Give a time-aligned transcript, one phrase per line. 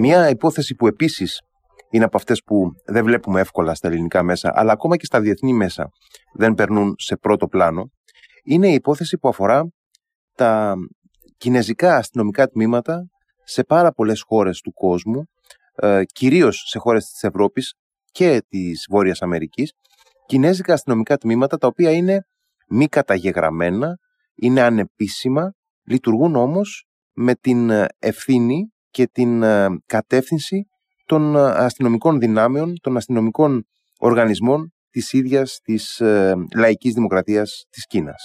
[0.00, 1.40] Μία υπόθεση που επίσης
[1.90, 5.52] είναι από αυτές που δεν βλέπουμε εύκολα στα ελληνικά μέσα, αλλά ακόμα και στα διεθνή
[5.52, 5.90] μέσα
[6.34, 7.90] δεν περνούν σε πρώτο πλάνο,
[8.44, 9.68] είναι η υπόθεση που αφορά
[10.34, 10.74] τα
[11.36, 13.08] κινέζικα αστυνομικά τμήματα
[13.44, 15.24] σε πάρα πολλές χώρες του κόσμου,
[15.74, 17.74] ε, κυρίως σε χώρες της Ευρώπης
[18.10, 19.72] και της Βόρειας Αμερικής,
[20.26, 22.26] κινέζικα αστυνομικά τμήματα τα οποία είναι
[22.68, 23.98] μη καταγεγραμμένα,
[24.34, 25.52] είναι ανεπίσημα,
[25.84, 30.68] λειτουργούν όμως με την ευθύνη και την ε, κατεύθυνση
[31.06, 33.66] των ε, αστυνομικών δυνάμεων, των αστυνομικών
[33.98, 38.22] οργανισμών της ίδιας της ε, λαϊκής δημοκρατίας της Κίνας.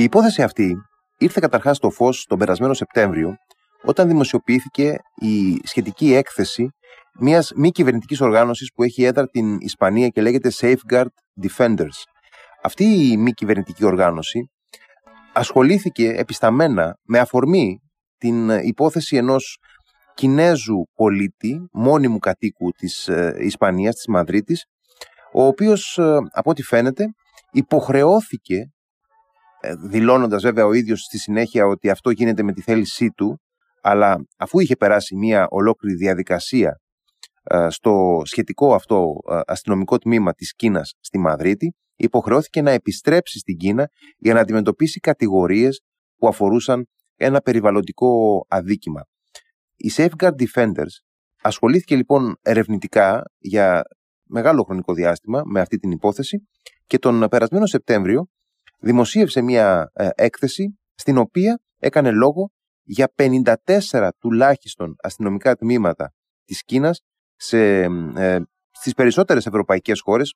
[0.00, 0.76] Η υπόθεση αυτή
[1.18, 3.34] ήρθε καταρχάς στο φως τον περασμένο Σεπτέμβριο
[3.82, 6.68] όταν δημοσιοποιήθηκε η σχετική έκθεση
[7.20, 11.06] μιας μη κυβερνητικής οργάνωσης που έχει έδρα την Ισπανία και λέγεται Safeguard
[11.42, 11.96] Defenders.
[12.62, 14.50] Αυτή η μη κυβερνητική οργάνωση
[15.32, 17.78] ασχολήθηκε επισταμένα με αφορμή
[18.18, 19.58] την υπόθεση ενός
[20.14, 24.64] Κινέζου πολίτη, μόνιμου κατοίκου της ε, Ισπανίας, της Μαδρίτης,
[25.32, 27.04] ο οποίος ε, από ό,τι φαίνεται
[27.50, 28.79] υποχρεώθηκε ε,
[29.78, 33.40] δηλώνοντας βέβαια ο ίδιος στη συνέχεια ότι αυτό γίνεται με τη θέλησή του,
[33.82, 36.80] αλλά αφού είχε περάσει μια ολόκληρη διαδικασία
[37.42, 43.56] ε, στο σχετικό αυτό ε, αστυνομικό τμήμα της Κίνας στη Μαδρίτη, υποχρεώθηκε να επιστρέψει στην
[43.56, 43.88] Κίνα
[44.18, 45.80] για να αντιμετωπίσει κατηγορίες
[46.16, 49.04] που αφορούσαν ένα περιβαλλοντικό αδίκημα.
[49.76, 50.94] Η Safeguard Defenders
[51.42, 53.82] ασχολήθηκε λοιπόν ερευνητικά για
[54.28, 56.48] μεγάλο χρονικό διάστημα με αυτή την υπόθεση
[56.86, 58.26] και τον περασμένο Σεπτέμβριο
[58.80, 62.50] δημοσίευσε μια ε, έκθεση στην οποία έκανε λόγο
[62.82, 66.12] για 54 τουλάχιστον αστυνομικά τμήματα
[66.44, 67.00] της Κίνας
[67.36, 67.80] σε,
[68.16, 68.38] ε,
[68.70, 70.34] στις περισσότερες ευρωπαϊκές χώρες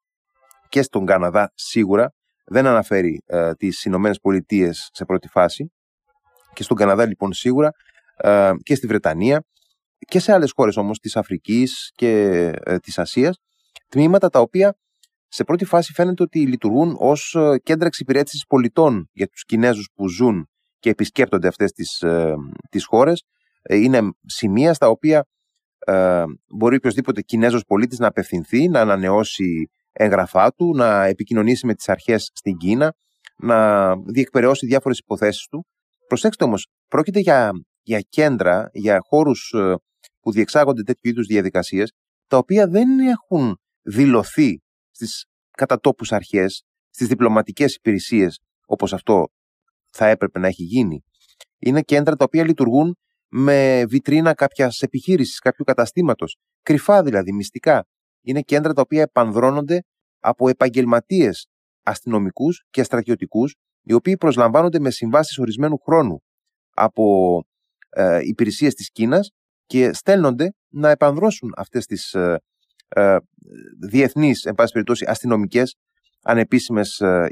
[0.68, 2.12] και στον Καναδά σίγουρα.
[2.46, 5.72] Δεν αναφέρει ε, τις Ηνωμένες Πολιτείες σε πρώτη φάση.
[6.52, 7.70] Και στον Καναδά λοιπόν σίγουρα
[8.16, 9.44] ε, και στη Βρετανία
[9.98, 12.10] και σε άλλες χώρες όμως της Αφρικής και
[12.64, 13.38] ε, της Ασίας.
[13.88, 14.74] Τμήματα τα οποία
[15.28, 20.08] σε πρώτη φάση φαίνεται ότι λειτουργούν ως ε, κέντρα εξυπηρέτησης πολιτών για τους Κινέζους που
[20.08, 20.48] ζουν
[20.78, 22.02] και επισκέπτονται αυτές τις
[22.70, 23.24] τις ε, χώρες.
[23.62, 25.26] Ε, είναι σημεία στα οποία
[26.46, 32.30] μπορεί οποιοδήποτε Κινέζος πολίτης να απευθυνθεί, να ανανεώσει έγγραφά του, να επικοινωνήσει με τις αρχές
[32.34, 32.94] στην Κίνα,
[33.36, 35.66] να διεκπαιρεώσει διάφορες υποθέσεις του.
[36.08, 37.50] Προσέξτε όμως, πρόκειται για,
[37.82, 39.54] για κέντρα, για χώρους
[40.20, 41.92] που διεξάγονται τέτοιου είδους διαδικασίες,
[42.26, 44.63] τα οποία δεν έχουν δηλωθεί
[44.94, 49.28] στις κατατόπους αρχές, στις διπλωματικές υπηρεσίες, όπως αυτό
[49.90, 51.04] θα έπρεπε να έχει γίνει.
[51.58, 52.96] Είναι κέντρα τα οποία λειτουργούν
[53.28, 56.36] με βιτρίνα κάποιας επιχείρησης, κάποιου καταστήματος.
[56.62, 57.86] Κρυφά δηλαδή, μυστικά.
[58.22, 59.82] Είναι κέντρα τα οποία επανδρώνονται
[60.20, 61.46] από επαγγελματίες
[61.82, 66.22] αστυνομικούς και στρατιωτικούς, οι οποίοι προσλαμβάνονται με συμβάσεις ορισμένου χρόνου
[66.74, 67.38] από
[67.90, 69.30] ε, υπηρεσίες της Κίνας
[69.66, 72.40] και στέλνονται να επανδρώσουν αυτές τις ε,
[72.94, 73.16] ε,
[73.88, 75.76] διεθνείς, εν πάση περιπτώσει, αστυνομικές
[76.22, 77.26] ανεπίσημες ε,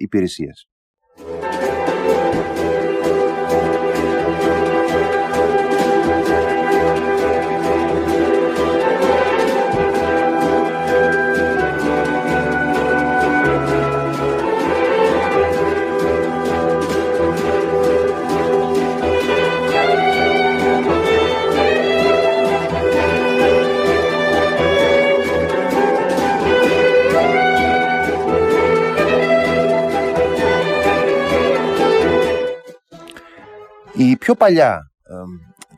[34.33, 34.81] πιο παλιά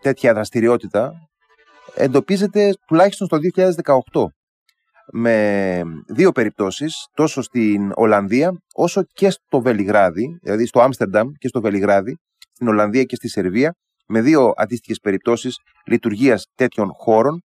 [0.01, 1.12] τέτοια δραστηριότητα
[1.95, 3.39] εντοπίζεται τουλάχιστον στο
[4.12, 4.25] 2018
[5.12, 11.61] με δύο περιπτώσεις τόσο στην Ολλανδία όσο και στο Βελιγράδι, δηλαδή στο Άμστερνταμ και στο
[11.61, 12.17] Βελιγράδι,
[12.53, 13.75] στην Ολλανδία και στη Σερβία,
[14.06, 17.43] με δύο αντίστοιχες περιπτώσεις λειτουργίας τέτοιων χώρων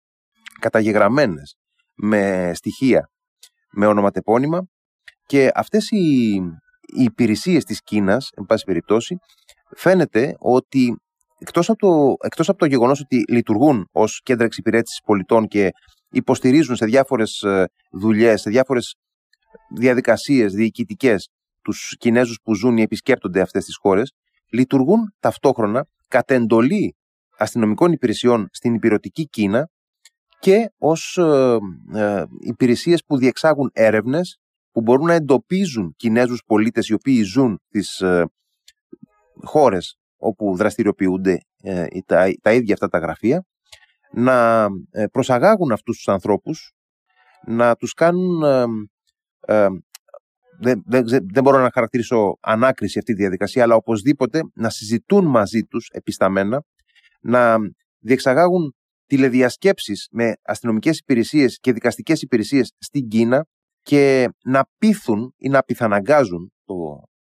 [0.59, 1.55] καταγεγραμμένες
[1.95, 3.09] με στοιχεία,
[3.71, 4.67] με ονοματεπώνυμα.
[5.25, 6.33] Και αυτές οι,
[6.85, 9.17] οι υπηρεσίες της Κίνας, εν πάση περιπτώσει,
[9.75, 10.99] φαίνεται ότι
[11.39, 15.69] εκτός από το, εκτός από το γεγονός ότι λειτουργούν ως κέντρα εξυπηρέτησης πολιτών και
[16.09, 18.95] υποστηρίζουν σε διάφορες ε, δουλειές, σε διάφορες
[19.75, 21.29] διαδικασίες διοικητικές
[21.61, 24.13] τους Κινέζους που ζουν ή επισκέπτονται αυτές τις χώρες
[24.51, 26.95] λειτουργούν ταυτόχρονα κατ' εντολή
[27.37, 29.69] αστυνομικών υπηρεσιών στην υπηρετική Κίνα
[30.39, 31.57] και ως ε,
[31.93, 34.37] ε, υπηρεσίες που διεξάγουν έρευνες
[34.71, 38.25] που μπορούν να εντοπίζουν Κινέζους πολίτες οι οποίοι ζουν στις ε,
[39.43, 43.45] χώρες όπου δραστηριοποιούνται ε, τα, τα ίδια αυτά τα γραφεία
[44.11, 46.71] να ε, προσαγάγουν αυτούς τους ανθρώπους
[47.45, 48.41] να τους κάνουν
[50.59, 55.63] δεν, δεν, δεν μπορώ να χαρακτηρίσω ανάκριση αυτή τη διαδικασία αλλά οπωσδήποτε να συζητούν μαζί
[55.63, 56.63] τους επισταμένα
[57.21, 57.57] να
[57.99, 58.73] διεξαγάγουν
[59.05, 63.45] τηλεδιασκέψεις με αστυνομικές υπηρεσίες και δικαστικές υπηρεσίες στην Κίνα
[63.81, 66.75] και να πείθουν ή να πιθαναγκάζουν, το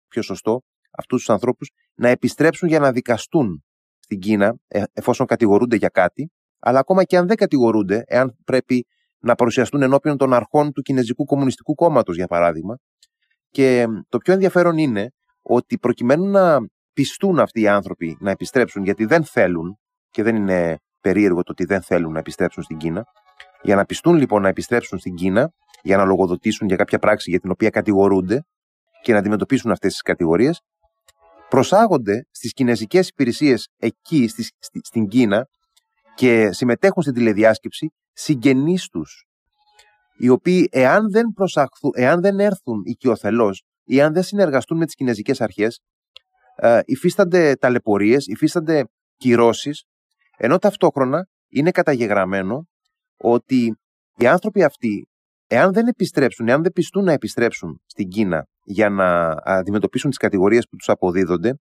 [0.07, 0.61] πιο σωστό,
[0.97, 3.63] αυτούς τους ανθρώπους να επιστρέψουν για να δικαστούν
[3.99, 8.85] στην Κίνα ε, εφόσον κατηγορούνται για κάτι, αλλά ακόμα και αν δεν κατηγορούνται, εάν πρέπει
[9.19, 12.77] να παρουσιαστούν ενώπιον των αρχών του Κινέζικου Κομμουνιστικού Κόμματος, για παράδειγμα.
[13.49, 16.57] Και το πιο ενδιαφέρον είναι ότι προκειμένου να
[16.93, 21.65] πιστούν αυτοί οι άνθρωποι να επιστρέψουν, γιατί δεν θέλουν, και δεν είναι περίεργο το ότι
[21.65, 23.03] δεν θέλουν να επιστρέψουν στην Κίνα,
[23.61, 25.51] για να πιστούν λοιπόν να επιστρέψουν στην Κίνα,
[25.81, 28.43] για να λογοδοτήσουν για κάποια πράξη για την οποία κατηγορούνται
[29.01, 30.61] και να αντιμετωπίσουν αυτές τις κατηγορίες,
[31.49, 34.47] προσάγονται στις κινέζικες υπηρεσίες εκεί, στη,
[34.83, 35.47] στην Κίνα
[36.15, 39.23] και συμμετέχουν στην τηλεδιάσκεψη συγγενείς τους,
[40.17, 44.95] οι οποίοι εάν δεν, προσαχθούν, εάν δεν έρθουν οικειοθελώς ή αν δεν συνεργαστούν με τις
[44.95, 45.79] κινέζικες αρχές,
[46.55, 48.83] ε, υφίστανται ταλαιπωρίες, υφίστανται
[49.17, 49.83] κυρώσεις,
[50.37, 52.67] ενώ ταυτόχρονα είναι καταγεγραμμένο
[53.17, 53.77] ότι
[54.15, 55.08] οι άνθρωποι αυτοί,
[55.51, 60.67] εάν δεν επιστρέψουν, εάν δεν πιστούν να επιστρέψουν στην Κίνα για να αντιμετωπίσουν τις κατηγορίες
[60.69, 61.59] που τους αποδίδονται,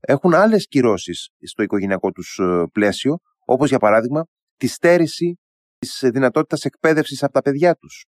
[0.00, 4.26] έχουν άλλες κυρώσεις στο οικογενειακό τους ε, πλαίσιο, όπως για παράδειγμα
[4.56, 5.38] τη στέρηση
[5.78, 8.04] της δυνατότητας εκπαίδευσης από τα παιδιά τους,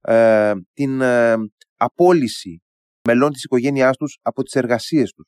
[0.00, 1.34] ε, την ε,
[1.76, 2.62] απόλυση
[3.08, 5.26] μελών της οικογένειάς τους από τις εργασίες τους.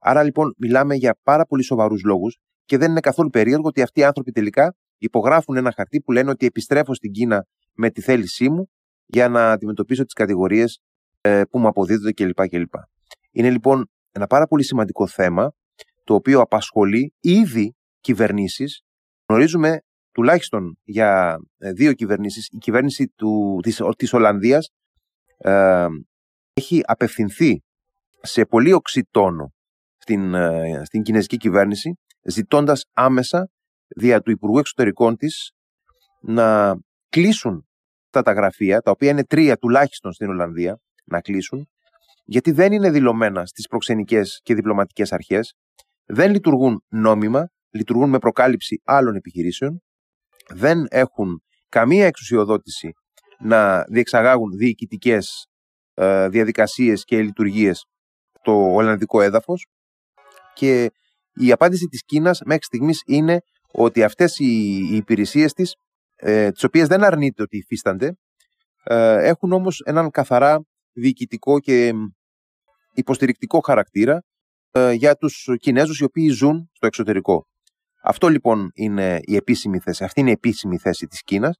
[0.00, 4.00] Άρα λοιπόν μιλάμε για πάρα πολύ σοβαρούς λόγους και δεν είναι καθόλου περίεργο ότι αυτοί
[4.00, 7.46] οι άνθρωποι τελικά υπογράφουν ένα χαρτί που λένε ότι επιστρέφω στην Κίνα
[7.80, 8.70] με τη θέλησή μου
[9.06, 10.80] για να αντιμετωπίσω τις κατηγορίες
[11.20, 12.48] ε, που μου αποδίδονται κλπ.
[12.48, 12.74] κλπ.
[13.30, 15.52] Είναι λοιπόν ένα πάρα πολύ σημαντικό θέμα
[16.04, 18.82] το οποίο απασχολεί ήδη κυβερνήσεις.
[19.26, 19.80] Γνωρίζουμε
[20.12, 22.48] τουλάχιστον για ε, δύο κυβερνήσεις.
[22.50, 24.70] Η κυβέρνηση του, της, της Ολλανδίας
[25.36, 25.86] ε,
[26.52, 27.62] έχει απευθυνθεί
[28.22, 29.52] σε πολύ οξύ τόνο
[29.96, 33.50] στην, ε, στην κινέζικη κυβέρνηση ζητώντας άμεσα
[33.96, 35.52] δια του Υπουργού Εξωτερικών της
[36.20, 36.76] να
[37.08, 37.64] κλείσουν
[38.12, 41.68] αυτά τα γραφεία, τα οποία είναι τρία τουλάχιστον στην Ολλανδία, να κλείσουν,
[42.24, 45.54] γιατί δεν είναι δηλωμένα στις προξενικές και διπλωματικές αρχές,
[46.04, 49.82] δεν λειτουργούν νόμιμα, λειτουργούν με προκάλυψη άλλων επιχειρήσεων,
[50.48, 52.92] δεν έχουν καμία εξουσιοδότηση
[53.38, 55.46] να διεξαγάγουν διοικητικές
[55.94, 57.84] ε, διαδικασίες και λειτουργίες
[58.38, 59.66] στο Ολλανδικό έδαφος.
[60.54, 60.90] Και
[61.34, 63.40] η απάντηση της Κίνας μέχρι στιγμής είναι
[63.72, 64.44] ότι αυτές οι,
[64.90, 65.74] οι υπηρεσίες της,
[66.20, 68.16] ε, τις οποίες δεν αρνείται ότι υφίστανται,
[68.82, 70.60] ε, έχουν όμως έναν καθαρά
[70.92, 71.92] διοικητικό και
[72.92, 74.22] υποστηρικτικό χαρακτήρα
[74.70, 77.46] ε, για τους Κινέζους οι οποίοι ζουν στο εξωτερικό.
[78.02, 81.56] Αυτό λοιπόν είναι η επίσημη θέση, αυτή είναι η επίσημη θέση της Κίνας.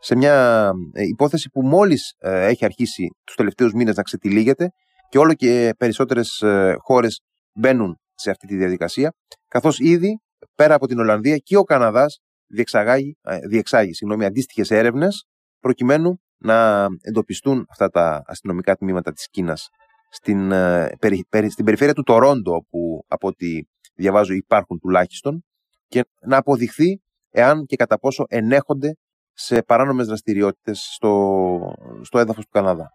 [0.00, 4.68] Σε μια ε, υπόθεση που μόλις ε, έχει αρχίσει τους τελευταίους μήνες να ξετυλίγεται
[5.08, 6.42] και όλο και περισσότερες
[6.78, 7.20] χώρες
[7.54, 9.12] μπαίνουν σε αυτή τη διαδικασία,
[9.48, 10.18] καθώς ήδη
[10.54, 12.18] πέρα από την Ολλανδία και ο Καναδάς
[12.54, 15.26] διεξάγει, ε, διεξάγει συγγνώμη, αντίστοιχες έρευνες
[15.60, 19.68] προκειμένου να εντοπιστούν αυτά τα αστυνομικά τμήματα της Κίνας
[20.10, 20.96] στην, ε,
[21.48, 23.62] στην περιφέρεια του Τορόντο που από ό,τι
[23.94, 25.44] διαβάζω υπάρχουν τουλάχιστον
[25.86, 28.96] και να αποδειχθεί εάν και κατά πόσο ενέχονται
[29.32, 31.58] σε παράνομες δραστηριότητες στο,
[32.02, 32.88] στο έδαφος του Καναδά.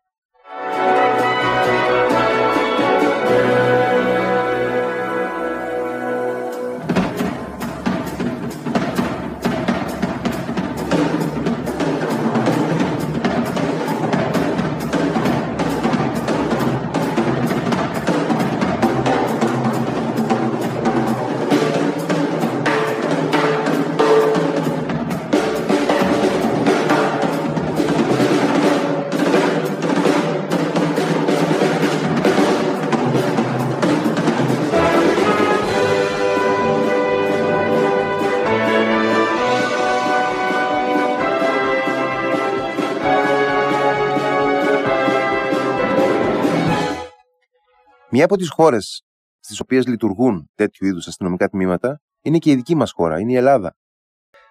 [48.19, 49.03] Μία από τις χώρες
[49.39, 53.35] στις οποίες λειτουργούν τέτοιου είδους αστυνομικά τμήματα είναι και η δική μας χώρα, είναι η
[53.35, 53.75] Ελλάδα.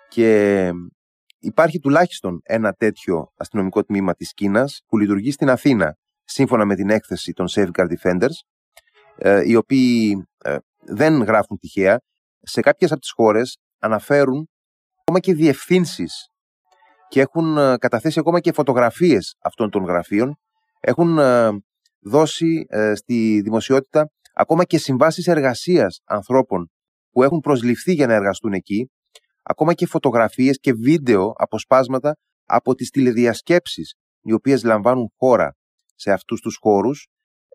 [0.08, 0.70] Και
[1.38, 6.90] υπάρχει τουλάχιστον ένα τέτοιο αστυνομικό τμήμα της Κίνας που λειτουργεί στην Αθήνα σύμφωνα με την
[6.90, 8.34] έκθεση των Safeguard Defenders
[9.16, 12.00] ε, οι οποίοι ε, δεν γράφουν τυχαία
[12.40, 14.48] σε κάποιες από τις χώρες αναφέρουν
[15.00, 16.28] ακόμα και διευθύνσεις
[17.08, 20.38] και έχουν ε, καταθέσει ακόμα και φωτογραφίες αυτών των γραφείων
[20.80, 21.18] έχουν
[22.00, 26.70] δώσει στη δημοσιότητα ακόμα και συμβάσεις εργασίας ανθρώπων
[27.10, 28.90] που έχουν προσληφθεί για να εργαστούν εκεί
[29.42, 35.52] ακόμα και φωτογραφίες και βίντεο αποσπάσματα από τις τηλεδιασκέψεις οι οποίες λαμβάνουν χώρα
[35.94, 37.06] σε αυτούς τους χώρους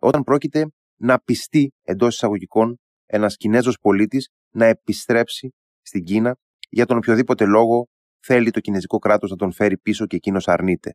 [0.01, 0.65] όταν πρόκειται
[0.99, 5.49] να πιστεί εντός εισαγωγικών ένας Κινέζος πολίτης να επιστρέψει
[5.81, 6.35] στην Κίνα
[6.69, 7.87] για τον οποιοδήποτε λόγο
[8.25, 10.91] θέλει το κινέζικο κράτος να τον φέρει πίσω και εκείνος αρνείται.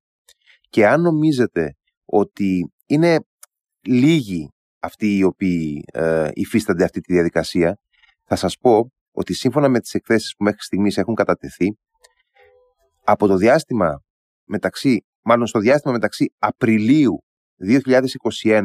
[0.68, 1.74] Και αν νομίζετε
[2.04, 3.18] ότι είναι
[3.86, 7.78] λίγοι αυτοί οι οποίοι ε, υφίστανται αυτή τη διαδικασία,
[8.24, 11.76] θα σας πω ότι σύμφωνα με τις εκθέσεις που μέχρι στιγμής έχουν κατατεθεί,
[13.04, 14.02] από το διάστημα
[14.44, 17.22] μεταξύ, μάλλον στο διάστημα μεταξύ Απριλίου
[18.42, 18.64] 2021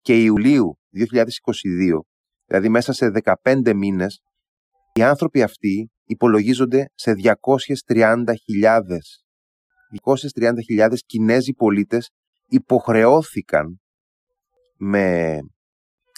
[0.00, 1.98] και Ιουλίου 2022,
[2.46, 3.10] δηλαδή μέσα σε
[3.42, 4.20] 15 μήνες,
[4.92, 7.12] οι άνθρωποι αυτοί υπολογίζονται σε
[7.88, 8.24] 230.000
[10.76, 12.10] 230.000 Κινέζοι πολίτες
[12.46, 13.80] υποχρεώθηκαν
[14.76, 15.38] με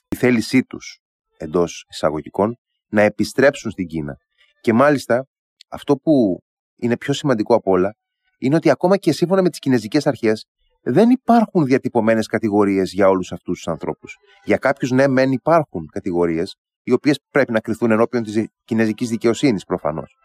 [0.09, 0.99] τη θέλησή τους
[1.37, 2.57] εντός εισαγωγικών
[2.89, 4.17] να επιστρέψουν στην Κίνα.
[4.61, 5.27] Και μάλιστα
[5.69, 6.39] αυτό που
[6.77, 7.95] είναι πιο σημαντικό από όλα
[8.39, 10.45] είναι ότι ακόμα και σύμφωνα με τις κινέζικες αρχές
[10.83, 14.17] δεν υπάρχουν διατυπωμένες κατηγορίες για όλους αυτούς τους ανθρώπους.
[14.45, 19.65] Για κάποιους ναι μεν υπάρχουν κατηγορίες οι οποίες πρέπει να κρυθούν ενώπιον της κινέζικης δικαιοσύνης
[19.65, 20.17] προφανώς.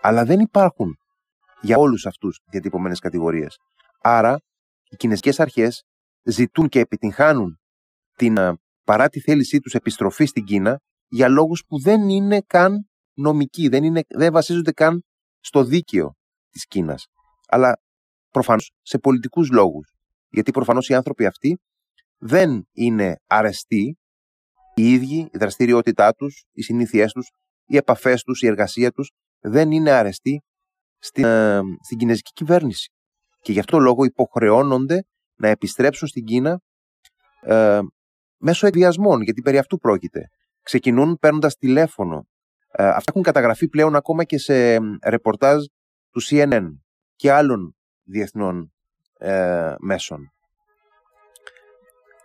[0.00, 0.96] Αλλά δεν υπάρχουν
[1.60, 3.58] για όλους αυτούς διατυπωμένες κατηγορίες.
[4.02, 4.40] Άρα
[4.90, 5.82] οι κινέζικες αρχές
[6.22, 7.60] ζητούν και επιτυγχάνουν
[8.22, 13.68] την, παρά τη θέλησή τους επιστροφή στην Κίνα για λόγους που δεν είναι καν νομικοί,
[13.68, 15.04] δεν, είναι, δεν βασίζονται καν
[15.40, 16.14] στο δίκαιο
[16.50, 17.06] της Κίνας.
[17.48, 17.80] Αλλά
[18.30, 19.92] προφανώς σε πολιτικούς λόγους.
[20.28, 21.58] Γιατί προφανώς οι άνθρωποι αυτοί
[22.18, 23.96] δεν είναι αρεστοί
[24.74, 27.30] οι ίδιοι, η δραστηριότητά τους, οι συνήθειές τους,
[27.66, 29.10] οι επαφές τους, η εργασία τους
[29.40, 30.42] δεν είναι αρεστοί
[30.98, 32.92] στην, ε, στην κινέζικη κυβέρνηση.
[33.40, 36.60] Και γι' αυτό λόγο υποχρεώνονται να επιστρέψουν στην Κίνα
[37.40, 37.80] ε,
[38.42, 40.28] μέσω εκβιασμών, γιατί περί αυτού πρόκειται
[40.62, 42.26] ξεκινούν παίρνοντας τηλέφωνο.
[42.70, 45.64] Ε, αυτά έχουν καταγραφεί πλέον ακόμα και σε ρεπορτάζ
[46.10, 46.66] του CNN
[47.16, 48.72] και άλλων διεθνών
[49.18, 50.32] ε, μέσων.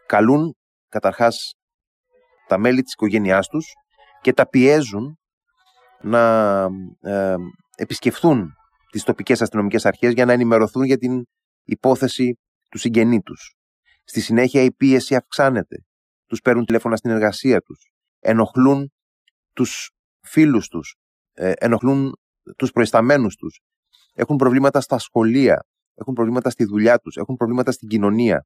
[0.05, 0.57] Καλούν
[0.89, 1.53] καταρχάς
[2.47, 3.73] τα μέλη της οικογένειάς τους
[4.21, 5.19] και τα πιέζουν
[6.01, 6.63] να
[7.01, 7.35] ε,
[7.75, 8.53] επισκεφθούν
[8.91, 11.23] τις τοπικές αστυνομικές αρχές για να ενημερωθούν για την
[11.63, 13.55] υπόθεση του συγγενή τους.
[14.03, 15.86] Στη συνέχεια η πίεση αυξάνεται.
[16.27, 18.91] Τους παίρνουν τηλέφωνα στην εργασία τους ενοχλούν
[19.53, 19.91] τους
[20.21, 20.95] φίλους τους,
[21.33, 22.17] ε, ενοχλούν
[22.57, 23.59] τους προϊσταμένους τους,
[24.13, 25.65] έχουν προβλήματα στα σχολεία,
[25.95, 28.45] έχουν προβλήματα στη δουλειά τους, έχουν προβλήματα στην κοινωνία.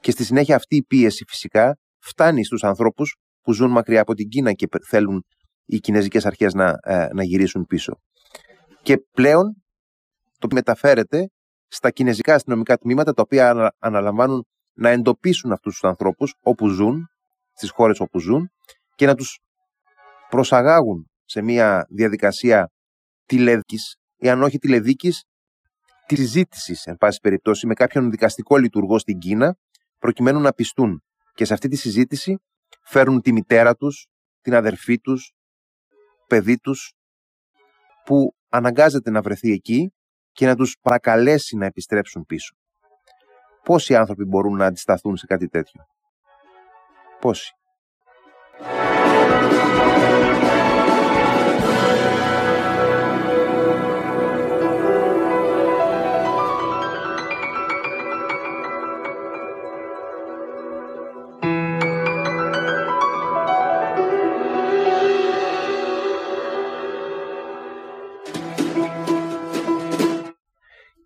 [0.00, 4.28] Και στη συνέχεια αυτή η πίεση φυσικά φτάνει στους ανθρώπους που ζουν μακριά από την
[4.28, 5.24] Κίνα και θέλουν
[5.64, 8.00] οι κινέζικες αρχές να, ε, να γυρίσουν πίσω.
[8.82, 9.62] Και πλέον
[10.38, 11.30] το μεταφέρεται
[11.68, 14.46] στα κινέζικα αστυνομικά τμήματα τα οποία αναλαμβάνουν
[14.80, 17.08] να εντοπίσουν αυτούς τους ανθρώπους όπου ζουν,
[17.52, 18.50] στις χώρες όπου ζουν
[18.94, 19.40] και να τους
[20.28, 22.70] προσαγάγουν σε μια διαδικασία
[23.26, 25.24] τηλεδικής ή αν όχι τηλεδίκης
[26.06, 29.56] τη συζήτηση, εν πάση περιπτώσει, με κάποιον δικαστικό λειτουργό στην Κίνα,
[29.98, 31.02] προκειμένου να πιστούν.
[31.34, 32.36] Και σε αυτή τη συζήτηση
[32.82, 34.06] φέρουν τη μητέρα τους,
[34.40, 35.32] την αδερφή τους,
[36.26, 36.92] παιδί τους,
[38.04, 39.92] που αναγκάζεται να βρεθεί εκεί
[40.32, 42.54] και να τους παρακαλέσει να επιστρέψουν πίσω.
[43.70, 45.86] Πόσοι άνθρωποι μπορούν να αντισταθούν σε κάτι τέτοιο;
[47.20, 47.54] Πόσοι;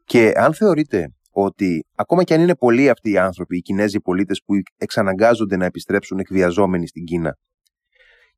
[0.05, 4.43] Και αν θεωρείτε ότι ακόμα και αν είναι πολλοί αυτοί οι άνθρωποι, οι Κινέζοι πολίτες
[4.45, 7.37] που εξαναγκάζονται να επιστρέψουν εκβιαζόμενοι στην Κίνα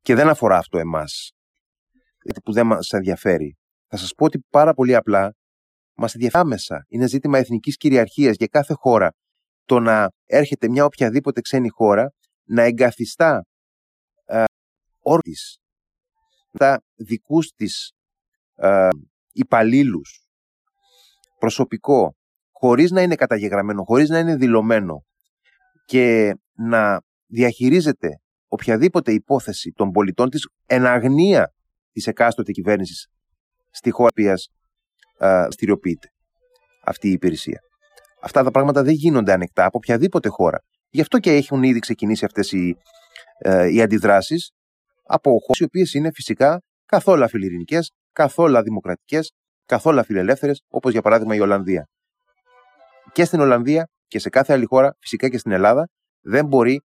[0.01, 1.31] και δεν αφορά αυτό εμάς,
[2.43, 5.33] που δεν μας ενδιαφέρει, θα σας πω ότι πάρα πολύ απλά
[5.93, 6.85] μας ενδιαφέρει άμεσα.
[6.87, 9.11] Είναι ζήτημα εθνικής κυριαρχίας για κάθε χώρα
[9.65, 12.11] το να έρχεται μια οποιαδήποτε ξένη χώρα
[12.43, 13.45] να εγκαθιστά
[14.25, 14.43] ε,
[14.99, 15.57] όρτις
[16.51, 17.91] τα δικούς της
[18.55, 18.87] ε,
[19.31, 20.27] υπαλλήλους
[21.39, 22.15] προσωπικό,
[22.59, 25.05] χωρίς να είναι καταγεγραμμένο, χωρίς να είναι δηλωμένο
[25.85, 31.53] και να διαχειρίζεται οποιαδήποτε υπόθεση των πολιτών της εν αγνία
[31.91, 33.07] της εκάστοτε κυβέρνησης
[33.69, 34.21] στη χώρα που
[35.49, 36.07] στηριοποιείται
[36.83, 37.59] αυτή η υπηρεσία.
[38.21, 40.63] Αυτά τα πράγματα δεν γίνονται ανεκτά από οποιαδήποτε χώρα.
[40.89, 42.75] Γι' αυτό και έχουν ήδη ξεκινήσει αυτές οι,
[43.37, 44.51] ε, οι αντιδράσεις
[45.03, 49.19] από χώρες οι οποίες είναι φυσικά καθόλου αφιλιρινικές, καθόλου δημοκρατικέ,
[49.65, 51.87] καθόλου φιλελεύθερε, όπως για παράδειγμα η Ολλανδία.
[53.11, 55.89] Και στην Ολλανδία και σε κάθε άλλη χώρα, φυσικά και στην Ελλάδα,
[56.21, 56.81] δεν μπορεί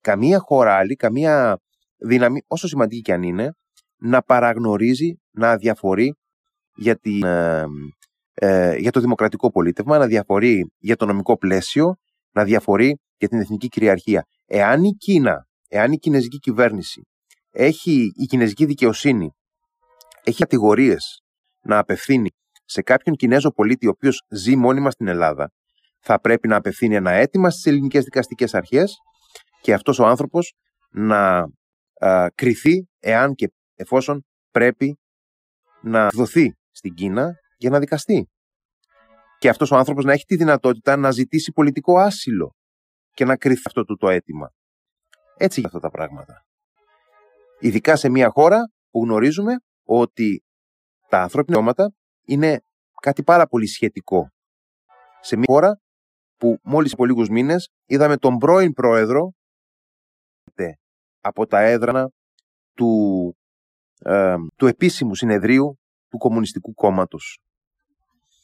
[0.00, 1.58] καμία χώρα άλλη, καμία
[1.96, 3.52] δύναμη, όσο σημαντική και αν είναι,
[3.96, 6.14] να παραγνωρίζει, να διαφορεί
[6.74, 7.64] για, την, ε,
[8.34, 11.96] ε, για το δημοκρατικό πολίτευμα, να διαφορεί για το νομικό πλαίσιο,
[12.30, 14.26] να διαφορεί για την εθνική κυριαρχία.
[14.46, 17.02] Εάν η Κίνα, εάν η κινέζικη κυβέρνηση
[17.50, 19.30] έχει, η κινέζικη δικαιοσύνη
[20.24, 21.22] έχει κατηγορίες
[21.62, 22.30] να απευθύνει
[22.70, 25.50] σε κάποιον Κινέζο πολίτη ο οποίος ζει μόνιμα στην Ελλάδα,
[25.98, 28.96] θα πρέπει να απευθύνει ένα αίτημα στις ελληνικές δικαστικές αρχές
[29.60, 30.54] και αυτός ο άνθρωπος
[30.90, 31.48] να
[32.04, 34.98] α, κριθεί εάν και εφόσον πρέπει
[35.80, 38.28] να δοθεί στην Κίνα για να δικαστεί.
[39.38, 42.54] Και αυτός ο άνθρωπος να έχει τη δυνατότητα να ζητήσει πολιτικό άσυλο
[43.10, 44.50] και να κρυθεί αυτό του το αίτημα.
[45.36, 46.44] Έτσι για αυτά τα πράγματα.
[47.58, 48.58] Ειδικά σε μια χώρα
[48.90, 50.42] που γνωρίζουμε ότι
[51.08, 51.92] τα ανθρώπινα δικαιώματα
[52.28, 52.60] είναι
[53.02, 54.28] κάτι πάρα πολύ σχετικό.
[55.20, 55.80] Σε μια χώρα
[56.36, 59.32] που μόλις από λίγους μήνες είδαμε τον πρώην πρόεδρο
[61.20, 62.10] από τα έδρανα
[62.74, 63.36] του,
[63.98, 67.38] ε, του επίσημου συνεδρίου του Κομμουνιστικού Κόμματος.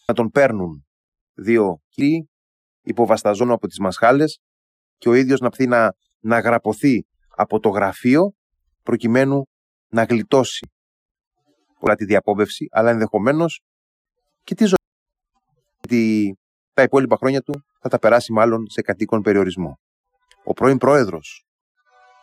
[0.07, 0.87] Να τον παίρνουν
[1.35, 2.29] δύο κύριοι,
[2.83, 4.41] υποβασταζόν από τις μασχάλες
[4.97, 8.33] και ο ίδιος να πθεί να, να γραπωθεί από το γραφείο
[8.83, 9.45] προκειμένου
[9.89, 10.69] να γλιτώσει
[11.79, 13.61] πολλά τη διαπόβευση, αλλά ενδεχομένως
[14.45, 14.77] και τη ζωή.
[15.81, 16.35] Γιατί
[16.73, 19.79] τα υπόλοιπα χρόνια του θα τα περάσει μάλλον σε κατοίκον περιορισμό.
[20.45, 21.45] Ο πρώην πρόεδρος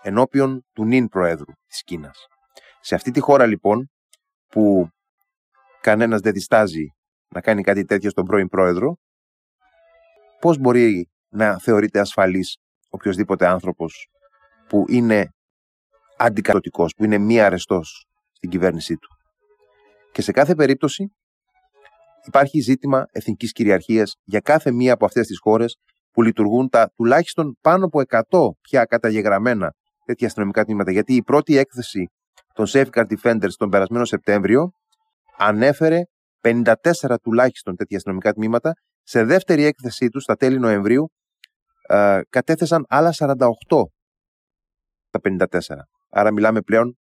[0.01, 2.27] ενώπιον του νυν πρόεδρου της Κίνας.
[2.81, 3.91] Σε αυτή τη χώρα λοιπόν
[4.47, 4.87] που
[5.81, 6.85] κανένας δεν διστάζει
[7.27, 8.97] να κάνει κάτι τέτοιο στον πρώην πρόεδρο,
[10.39, 12.57] πώς μπορεί να θεωρείται ασφαλής
[12.89, 14.07] οποιοδήποτε άνθρωπος
[14.67, 15.33] που είναι
[16.17, 19.09] αντικατοτικός, που είναι μη αρεστός στην κυβέρνησή του;
[20.11, 21.15] Και σε κάθε περίπτωση
[22.25, 25.77] υπάρχει ζήτημα εθνικής κυριαρχίας για κάθε μία από αυτές τις χώρες
[26.11, 29.73] που λειτουργούν τα τουλάχιστον πάνω από 100 πια καταγεγραμμένα
[30.05, 30.91] τέτοια αστυνομικά τμήματα.
[30.91, 32.05] Γιατί η πρώτη έκθεση
[32.53, 34.71] των Safeguard Defenders τον περασμένο Σεπτέμβριο
[35.37, 36.01] ανέφερε
[36.41, 36.73] 54
[37.21, 38.71] τουλάχιστον τέτοια αστυνομικά τμήματα.
[39.03, 41.11] Σε δεύτερη έκθεσή τους, στα τέλη Νοεμβρίου,
[41.87, 43.35] ε, κατέθεσαν άλλα 48
[45.09, 45.87] τα 54.
[46.09, 46.97] Άρα μιλάμε πλέον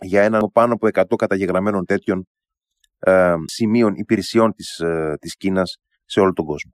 [0.00, 2.33] για ένα πάνω από 100 καταγεγραμμένων τέτοιων ε,
[3.44, 6.72] σημείων υπηρεσιών της, ε, της Κίνας σε όλο τον κόσμο.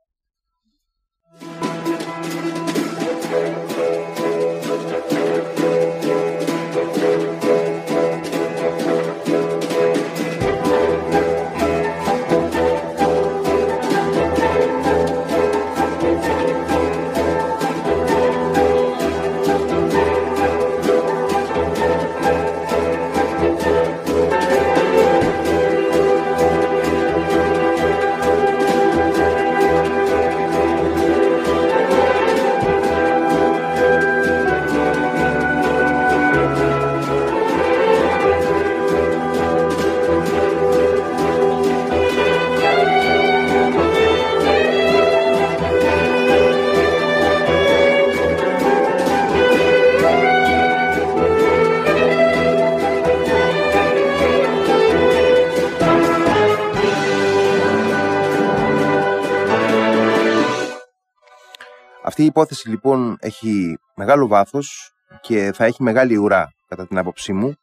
[62.20, 67.32] Αυτή η υπόθεση λοιπόν έχει μεγάλο βάθος και θα έχει μεγάλη ουρά κατά την άποψή
[67.32, 67.54] μου.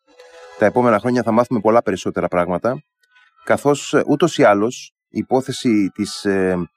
[0.58, 2.82] Τα επόμενα χρόνια θα μάθουμε πολλά περισσότερα πράγματα,
[3.44, 6.70] καθώς ε, ούτως ή άλλως η υπόθεση της ε,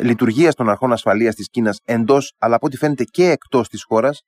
[0.00, 4.22] λειτουργίας των αρχών ασφαλείας της Κίνας εντός, αλλά από ό,τι φαίνεται και εκτός της χώρας,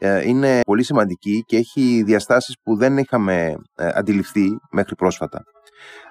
[0.00, 5.42] ε, είναι πολύ σημαντική και έχει διαστάσεις που δεν είχαμε ε, αντιληφθεί μέχρι πρόσφατα.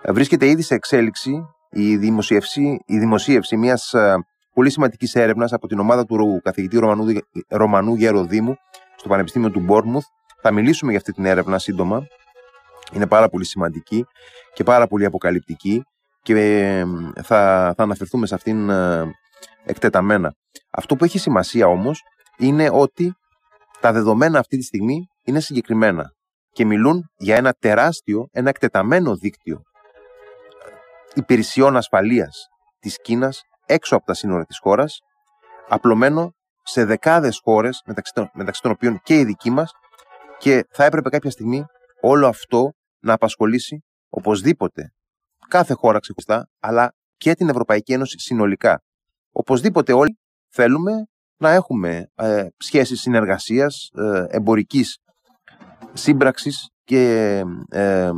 [0.07, 3.93] Βρίσκεται ήδη σε εξέλιξη η δημοσίευση, η δημοσίευση μιας
[4.53, 7.05] πολύ σημαντικής έρευνας από την ομάδα του καθηγητή Ρωμανού,
[7.47, 8.55] Ρωμανού Γεροδήμου
[8.95, 10.05] στο Πανεπιστήμιο του Μπόρμουθ.
[10.41, 12.07] Θα μιλήσουμε για αυτή την έρευνα σύντομα.
[12.93, 14.05] Είναι πάρα πολύ σημαντική
[14.53, 15.83] και πάρα πολύ αποκαλυπτική
[16.21, 16.33] και
[17.15, 19.11] θα, θα αναφερθούμε σε αυτήν ε,
[19.65, 20.33] εκτεταμένα.
[20.71, 22.01] Αυτό που έχει σημασία όμως
[22.37, 23.13] είναι ότι
[23.79, 26.11] τα δεδομένα αυτή τη στιγμή είναι συγκεκριμένα
[26.51, 29.61] και μιλούν για ένα τεράστιο, ένα εκτεταμένο δίκτυο
[31.13, 32.47] υπηρεσιών ασφαλείας
[32.79, 34.99] της Κίνας έξω από τα σύνορα της χώρας,
[35.67, 36.31] απλωμένο
[36.63, 39.71] σε δεκάδες χώρες, μεταξύ των, μεταξύ των οποίων και η δική μας,
[40.37, 41.65] και θα έπρεπε κάποια στιγμή
[42.01, 44.93] όλο αυτό να απασχολήσει οπωσδήποτε
[45.47, 48.81] κάθε χώρα ξεχωριστά, αλλά και την Ευρωπαϊκή Ένωση συνολικά.
[49.31, 50.17] Οπωσδήποτε όλοι
[50.49, 50.91] θέλουμε
[51.37, 54.97] να έχουμε ε, σχέσεις συνεργασίας, ε, εμπορικής
[55.93, 58.09] σύμπραξης και ε,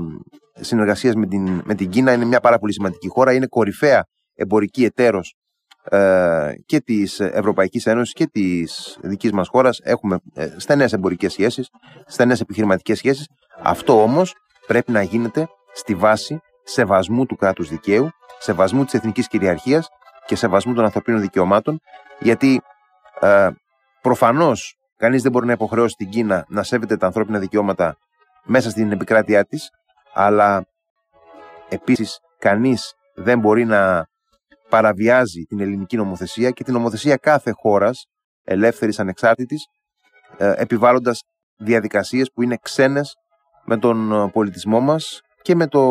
[0.53, 2.13] συνεργασίας με την, με την Κίνα.
[2.13, 4.03] Είναι μια πάρα πολύ σημαντική χώρα, είναι κορυφαία
[4.35, 5.35] εμπορική εταίρος
[5.83, 9.79] ε, και της Ευρωπαϊκής Ένωσης και της δικής μας χώρας.
[9.83, 11.69] Έχουμε ε, στενές εμπορικές σχέσεις,
[12.05, 13.27] στενές επιχειρηματικές σχέσεις.
[13.63, 14.35] Αυτό όμως
[14.67, 19.87] πρέπει να γίνεται στη βάση σεβασμού του κράτους δικαίου, σεβασμού της εθνικής κυριαρχίας
[20.25, 21.79] και σεβασμού των ανθρωπίνων δικαιωμάτων,
[22.19, 22.61] γιατί
[23.19, 23.49] ε,
[24.01, 27.97] προφανώς κανείς δεν μπορεί να υποχρεώσει την Κίνα να σέβεται τα ανθρώπινα δικαιώματα
[28.43, 29.69] μέσα στην επικράτειά της,
[30.13, 30.65] αλλά
[31.69, 34.07] επίσης κανείς δεν μπορεί να
[34.69, 38.05] παραβιάζει την ελληνική νομοθεσία και την νομοθεσία κάθε χώρας
[38.43, 39.65] ελεύθερης ανεξάρτητης
[40.37, 41.21] ε, επιβάλλοντας
[41.57, 43.15] διαδικασίες που είναι ξένες
[43.65, 45.81] με τον ε, πολιτισμό μας και με το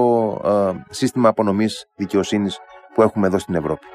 [0.45, 2.59] ε, σύστημα απονομής δικαιοσύνης
[2.95, 3.87] που έχουμε εδώ στην Ευρώπη.